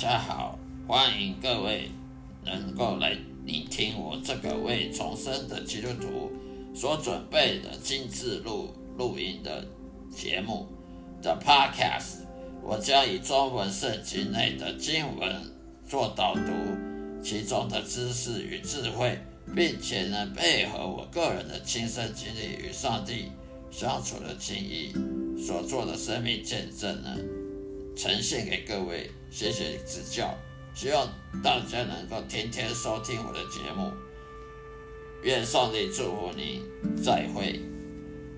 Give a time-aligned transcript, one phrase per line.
[0.00, 1.90] 大家好，欢迎各位
[2.44, 6.30] 能够来聆听我这个为重生的基督徒
[6.72, 9.66] 所准备的精致录录音的
[10.08, 10.68] 节目
[11.20, 12.18] 的 Podcast。
[12.62, 15.28] 我将以中文圣经内的经文
[15.84, 16.52] 做导读，
[17.20, 19.18] 其中的知识与智慧，
[19.52, 23.32] 并且呢配合我个人的亲身经历与上帝
[23.68, 24.94] 相处的经历
[25.36, 27.16] 所做的生命见证呢，
[27.98, 29.10] 呈现给各位。
[29.28, 30.32] 谢谢指教，
[30.72, 33.92] 希望大家能够天天收听我的节目。
[35.24, 36.62] 愿上帝祝福你，
[37.02, 37.60] 再会。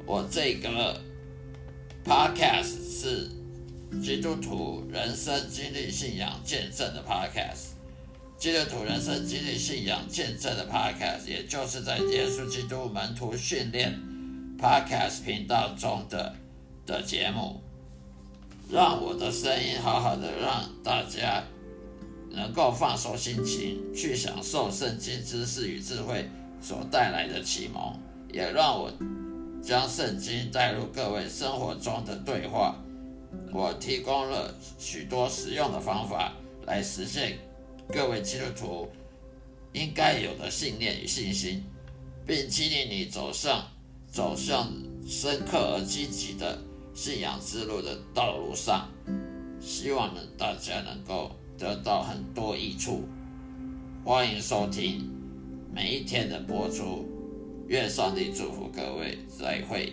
[0.07, 0.99] 我这个
[2.05, 3.29] Podcast 是。
[4.01, 7.71] 基督徒人生经历信仰见证的 Podcast，
[8.39, 13.99] 基督徒人生经历信仰见证的 Podcast，也就是在耶稣基督门徒训练
[14.57, 16.37] Podcast 频道中的
[16.87, 17.61] 的节目，
[18.73, 21.43] 让我的声音好好的让大家
[22.31, 26.29] 能够放松心情，去享受圣经知识与智慧
[26.63, 27.99] 所带来的启蒙，
[28.33, 28.93] 也让我
[29.61, 32.77] 将圣经带入各位生活中的对话。
[33.53, 36.33] 我提供了许多实用的方法
[36.67, 37.39] 来实现
[37.93, 38.89] 各位基督徒
[39.73, 41.65] 应该有的信念与信心，
[42.25, 43.67] 并激励你走上
[44.09, 44.73] 走向
[45.05, 46.57] 深刻而积极的
[46.95, 48.89] 信仰之路的道路上。
[49.61, 53.05] 希望呢大家能够得到很多益处。
[54.05, 55.11] 欢迎收听
[55.73, 57.07] 每一天的播出，
[57.69, 59.93] 愿上帝祝福各位，再会。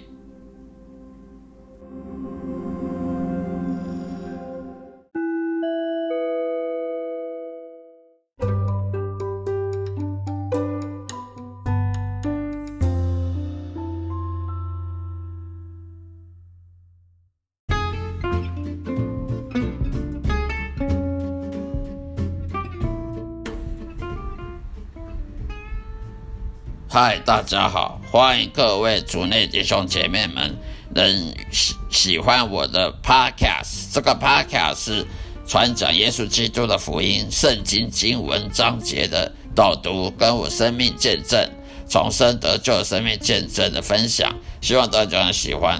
[26.99, 28.01] 嗨，大家好！
[28.11, 30.57] 欢迎各位主内弟兄姐妹们
[30.95, 33.93] 能喜喜欢我的 Podcast。
[33.93, 35.07] 这个 Podcast 是
[35.45, 41.47] 传讲耶稣基督的福音、圣经经文章节的导读，跟我生命见证、
[41.87, 44.35] 重生得救生命见证的分享。
[44.59, 45.79] 希望大家喜欢。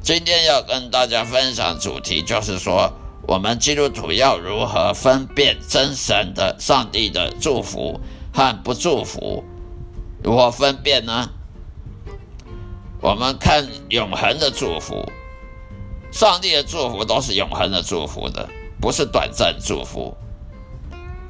[0.00, 2.90] 今天要跟大家分享主题，就是说
[3.26, 8.00] 我们基督徒要如何分辨真神的上帝的祝福
[8.32, 9.44] 和不祝福。
[10.22, 11.30] 如何分辨呢？
[13.00, 15.08] 我们看永恒的祝福，
[16.10, 18.48] 上帝的祝福都是永恒的祝福的，
[18.80, 20.16] 不是短暂祝福。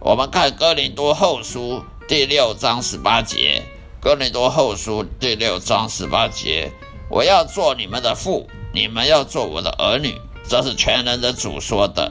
[0.00, 3.62] 我们看哥林多后书第六章十八节，
[4.00, 6.72] 哥林多后书第六章十八节，
[7.10, 10.14] 我要做你们的父，你们要做我的儿女，
[10.48, 12.10] 这是全能的主说的。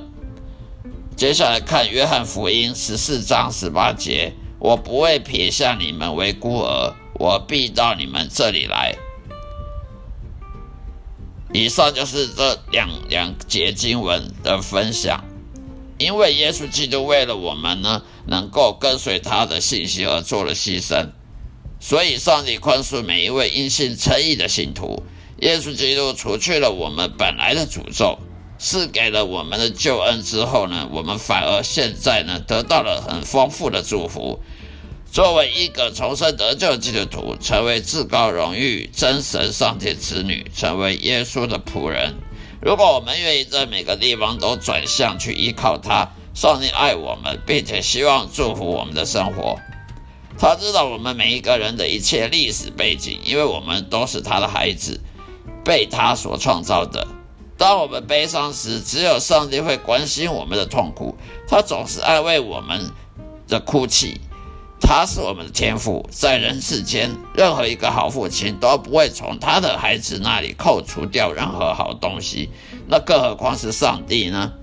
[1.16, 4.34] 接下来看约翰福音十四章十八节。
[4.60, 8.96] 我不会撇下你们为孤儿，我必到你们这里来。
[11.54, 15.24] 以上就是这两两节经文的分享。
[15.98, 21.10] 因为耶稣基督为了我们呢，能够跟随他的信息而做了牺牲，
[21.80, 25.04] 所以上帝宽恕每一位因信称义的信徒。
[25.40, 28.20] 耶稣基督除去了我们本来的诅咒，
[28.60, 34.40] 赐给了我们的救恩之后呢，我们反而现在呢，得到了很丰富的祝福。
[35.12, 42.16] 作为一个重生得救基督徒，成为至高荣誉真神上帝子女，成为耶稣的仆人。
[42.62, 49.58] 如果我们愿意在每个地方都转向去依靠他，上帝爱我们，并且希望祝福我们的生活。
[50.40, 55.00] 他知道我们每一个人的一切历史背景，因为我们都是他的孩子，
[55.64, 57.08] 被他所创造的。
[57.58, 61.18] 当我们悲伤时，只有上帝会关心我们的痛苦，
[61.48, 62.92] 他总是安慰我们
[63.48, 64.22] 的哭泣。
[64.80, 72.52] 他是我们的天父，在人世间，任何一个好父亲都不会从他的孩子那里扣除掉任何好东西，
[72.88, 74.54] 那更何况是上帝呢？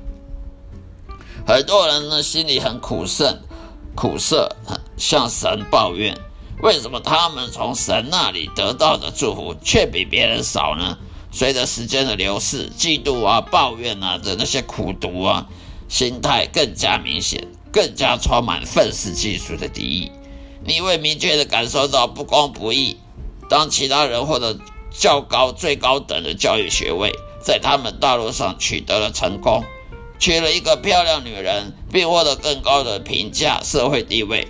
[1.45, 3.41] 很多人呢心里很苦涩，
[3.97, 4.55] 苦涩，
[4.97, 6.17] 向神抱怨，
[6.63, 10.97] 为什么他们从神那里得到的祝福却比别人少呢？
[11.35, 15.49] 随着时间的流逝，嫉妒啊、抱怨啊的那些苦毒啊，
[15.89, 17.49] 心态更加明显。
[17.73, 20.13] 更加充满愤世嫉俗的敌意，
[20.65, 22.99] 你会明确的感受到不公不义。
[23.51, 24.57] 当其他人获得
[24.93, 29.65] 较高、最高等的教育学位，在他们道路上取得了成功，
[30.21, 34.47] 娶了一个漂亮女人，并获得更高的评价、社会地位，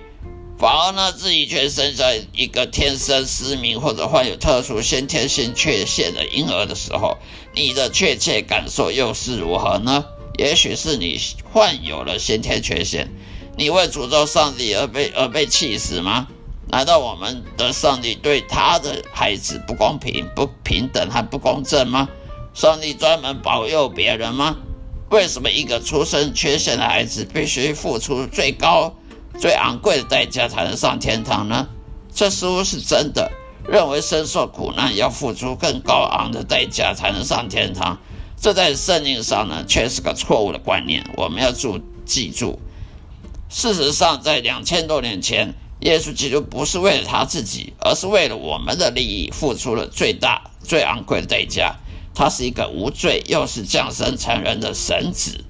[0.57, 7.19] 反而呢，自己却生在一个天生失明或者患有特殊先天性缺陷的婴儿的时候，
[7.55, 10.05] 你的确切感受又是如何呢？
[10.39, 11.21] 也许是你
[11.53, 13.09] 患有了先天缺陷，
[13.57, 16.29] 你为诅咒上帝而被而被气死吗？
[16.69, 22.09] 难道我们的上帝对他的孩子不公平、不平等和不公正吗？
[22.55, 24.57] 上帝专门保佑别人吗？
[25.11, 28.93] 为什么一个出生缺陷的孩子必须付出最高、
[29.39, 31.69] 最昂贵的代价才能上天堂呢？
[32.15, 33.31] 这似乎是真的。
[33.67, 37.99] 认为深受苦难要付出更高昂的代价才能上天堂，
[38.39, 41.03] 这在圣经上呢却是个错误的观念。
[41.17, 42.59] 我们要注记住，
[43.49, 51.77] 事实上，在两千多年前，耶稣基督不是为了他自己，而是为了我们的利益，付出了最大、最昂贵的代价。
[52.15, 55.43] 他是一个无罪，又是降生成人的神子，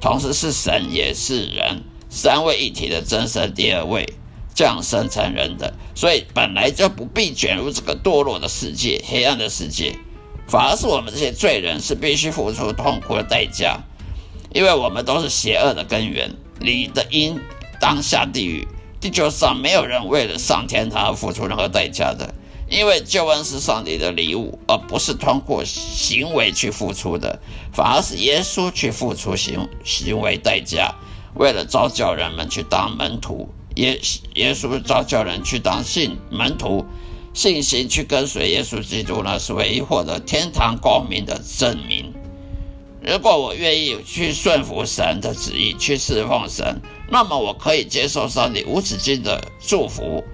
[0.00, 1.84] 同时是神也是人，
[2.16, 4.08] 三位一体的真神第二位。
[4.54, 9.94] 降生成人的，所以本来就不必卷入这个堕落的世界、黑暗的世界，
[10.48, 13.78] 反而是我们这些罪人是必须付出痛苦的代价，
[14.54, 16.34] 因为我们都是邪恶的根源。
[16.58, 17.38] 你的因
[17.78, 18.66] 当下地狱，
[18.98, 22.34] 地球上没有人为了上天堂而付出任何代价的，
[22.70, 27.40] 因为救恩是上帝的礼物，而不是通过行为去付出的，
[27.74, 30.94] 反而是耶稣去付出行行为代价，
[31.36, 33.48] 为了招教人们去当门徒。
[33.76, 34.00] 耶
[34.34, 36.86] 耶稣招教人去当信门徒，
[37.34, 42.10] 信心去跟随耶稣基督呢，是唯一获得天堂光明的证明。
[43.02, 46.80] 如果我愿意去顺服神的旨意，去侍奉神，
[47.10, 50.24] 那么我可以接受上帝无止境的祝福。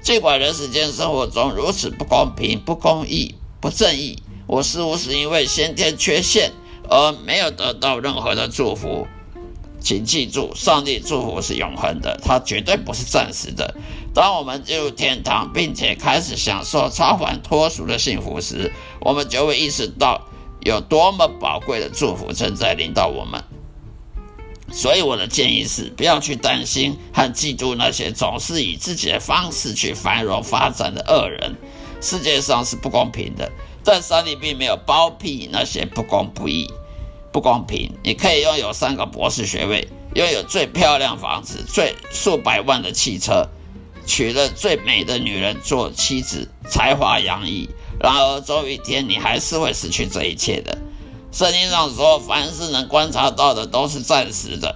[0.00, 6.50] 尽管人世间生活中如此不公平、不公义、不正义，我似乎是因为先天缺陷
[6.88, 9.06] 而没有得到任何的祝福。
[9.86, 13.72] 请记住，上帝祝福是永恒的，它绝对不是暂时的。
[14.12, 20.26] 当我们进入天堂，并且开始享受超凡脱俗的幸福时，我们就会意识到
[20.60, 23.40] 有多么宝贵的祝福正在临到我们。
[24.72, 31.54] 所以，我的建议是，不要去担心和嫉妒那些总是以自己的方式去繁荣发展的恶人。
[32.00, 33.52] 世界上是不公平的，
[33.84, 36.68] 但上帝并没有包庇那些不公不义。
[37.36, 37.92] 不公平！
[38.02, 43.46] 你可以拥有三个博士学位，拥有最漂亮房子、最数百万的汽车，
[44.06, 47.68] 娶了最美的女人做妻子，才华洋溢。
[48.00, 50.78] 然而，终有一天你还是会失去这一切的。
[51.30, 54.74] 圣经上说，凡是能观察到的都是暂时的，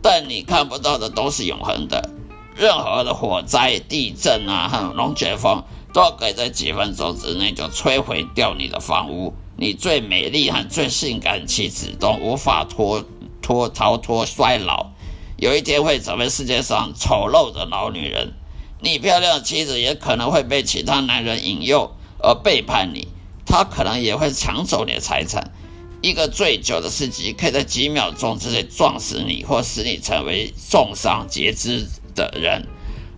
[0.00, 2.08] 但你看不到的都是永恒的。
[2.56, 9.34] 任何的火灾、地震啊，和龙卷风，都可以在几分钟之内就摧毁掉你的房屋。
[9.56, 13.04] 你最美丽和最性感的妻子都无法脱
[13.42, 14.92] 脱逃脱衰老，
[15.36, 18.32] 有一天会成为世界上丑陋的老女人。
[18.80, 23.08] 你漂亮的妻子也可能会被其他男人引诱而背叛你，
[23.44, 25.52] 他可能也会抢走你的财产。
[26.00, 32.66] 一个醉酒的司机可以在几秒钟之内撞死你，或使你成为重伤截肢的人。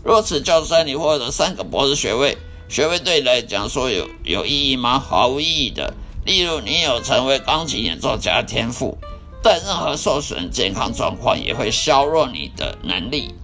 [0.03, 2.37] 如此，就算你获得三个博士学位，
[2.73, 4.99] 学位对来讲说有有意义吗？
[4.99, 5.93] 毫无意义的。
[6.25, 8.97] 例如，你有成为钢琴演奏家的天赋，
[9.43, 13.35] 但任何受损健康状况也会削弱你的能力。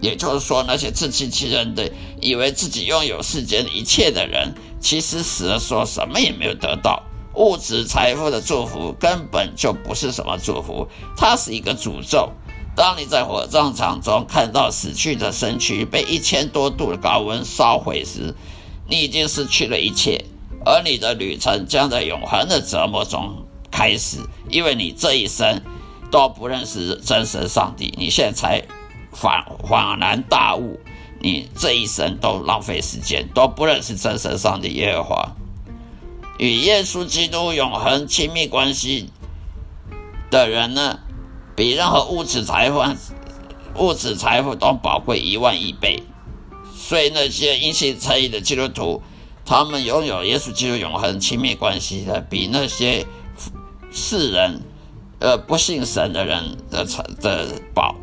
[0.00, 1.92] 也就是说，那些自欺欺人的、
[2.22, 7.02] 以为自己拥有世间一切的人，其实死了说什么也没有得到。
[7.34, 12.30] 物质财富的祝福根本就不是什么祝福，它是一个诅咒。
[12.74, 18.34] 当你在火葬场中看到死去的身躯被一千多度的高温烧毁时，
[18.88, 20.24] 你已经失去了一切。
[20.64, 24.18] 而你的旅程将在永恒的折磨中开始，
[24.50, 25.62] 因为你这一生
[26.10, 27.94] 都不认识真神上帝。
[27.96, 28.62] 你现在才
[29.12, 30.78] 恍恍然大悟，
[31.20, 35.36] 你这一生都浪费时间，都不认识真神上帝耶和华。
[36.38, 39.10] 与耶稣基督永恒亲密关系
[40.30, 40.98] 的人呢，
[41.56, 42.84] 比任何物质财富、
[43.76, 46.02] 物质财富都宝贵一万亿倍。
[46.88, 49.02] 所以那些因信称义的基督徒。
[49.44, 53.06] 他们拥有耶稣基督永恒亲密关系的，比那些
[53.90, 54.62] 世人，
[55.20, 57.94] 呃，不信神的人的财的宝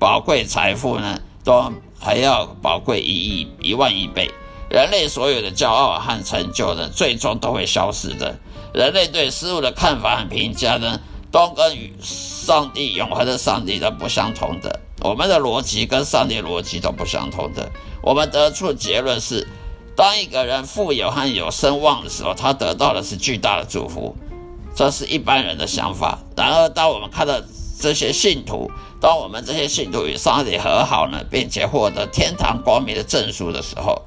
[0.00, 4.28] 宝贵财富呢，都还要宝贵一亿一万亿倍。
[4.68, 8.36] 人类所有的骄傲和成就呢，最终都会消失的。
[8.74, 11.00] 人类对事物的看法和评价呢，
[11.30, 14.80] 都跟与上帝永恒的上帝的不相同的。
[15.00, 17.70] 我们的逻辑跟上帝逻辑都不相同的。
[18.02, 19.46] 我们得出结论是。
[19.96, 24.14] 当一个人富有和有声望的时候，他得到的是巨大的祝福，
[24.72, 26.20] 这是一般人的想法。
[26.36, 27.34] 然而，当我们看到
[27.80, 34.02] 这些信徒，当我们这些信徒与上帝和好呢，并且获得天堂光明的证书的时候，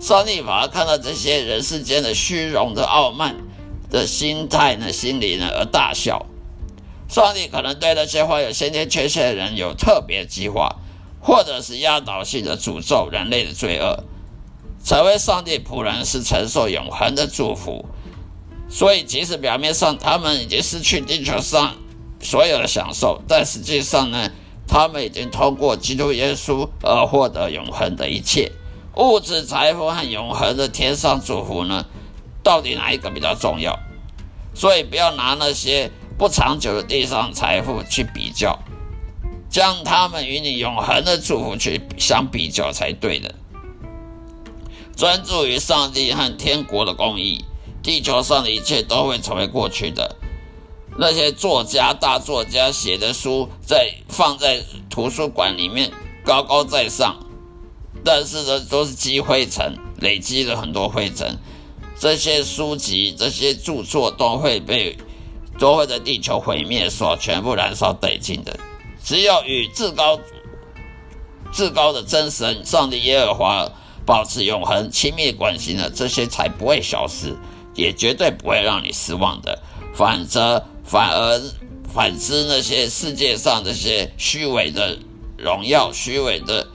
[0.00, 3.36] 上帝反而看到这些人世间的虚荣的傲慢
[3.88, 6.26] 的心态呢，心里呢而大笑。
[7.10, 10.76] 上帝可能对那些患有先天缺陷的人有特别计划，
[11.20, 14.04] 或者是压倒性的诅咒人类的罪恶。
[14.84, 17.84] 成为上帝仆人是承受永恒的祝福，
[18.68, 21.74] 所以即使表面上他们已经失去地球上
[22.22, 24.30] 所有的享受，但实际上呢，
[24.68, 28.52] 他们已经通过基督耶稣而获得永恒的一切。
[28.96, 31.84] 物质财富和永恒的天上祝福呢？
[32.44, 33.76] 到底哪一个比较重要？
[34.54, 35.90] 所以不要拿那些
[36.20, 38.58] 不长久的地上财富去比较，
[39.48, 43.34] 将他们与你永恒的祝福去相比较才对的。
[44.94, 47.42] 专注于上帝和天国的公义，
[47.82, 50.16] 地球上的一切都会成为过去的。
[50.98, 55.90] 那些作家、大作家写的书，在放在图书馆里面
[56.22, 57.16] 高高在上。
[58.04, 61.38] 但是呢，都是积灰尘，累积了很多灰尘。
[61.98, 64.98] 这些书籍、这些著作都会被
[65.60, 68.58] 都会在地球毁灭所全部燃烧殆尽的。
[69.04, 70.18] 只有与至高、
[71.52, 73.70] 至高的真神上帝耶和华
[74.04, 77.36] 保持永恒亲密关系呢，这些才不会消失，
[77.76, 79.62] 也绝对不会让你失望的。
[79.94, 81.40] 反则反而
[81.94, 84.98] 反之，那些世界上这些虚伪的
[85.38, 86.66] 荣耀、虚伪的。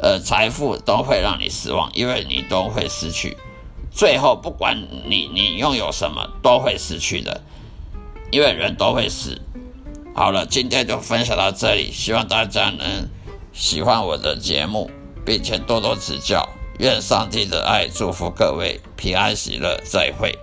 [0.00, 3.36] 呃，财富都会让你失望，因为你都会失去。
[3.90, 7.40] 最后，不管你你拥有什么，都会失去的，
[8.30, 9.40] 因为人都会死。
[10.14, 13.08] 好了，今天就分享到这里，希望大家能
[13.52, 14.90] 喜欢我的节目，
[15.24, 16.48] 并且多多指教。
[16.78, 20.38] 愿上帝的爱祝福各位平安喜乐，再会。